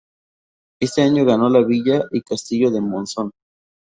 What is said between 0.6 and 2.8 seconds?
Este año ganó la villa y Castillo